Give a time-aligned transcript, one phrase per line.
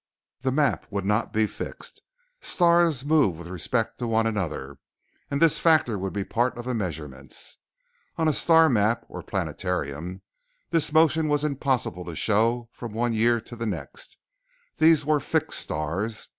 [0.39, 2.01] The map would not be fixed.
[2.39, 4.79] Stars move with respect to one another,
[5.29, 7.59] and this factor would be part of the measurements.
[8.17, 10.23] On a star map or planetarium,
[10.71, 14.17] this motion was impossible to show from one year to the next,
[14.77, 16.29] these were 'fixed stars.'